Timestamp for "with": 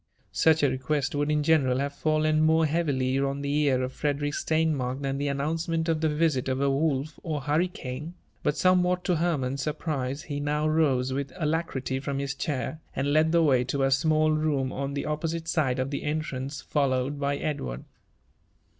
11.13-11.31